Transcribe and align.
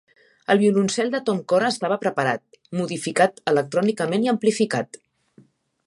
El 0.53 0.59
violoncel 0.61 1.11
de 1.15 1.19
Tom 1.27 1.41
Cora 1.53 1.69
estava 1.75 1.99
preparat, 2.05 2.59
modificat 2.81 3.39
electrònicament 3.53 4.27
i 4.29 4.33
amplificat. 4.37 5.03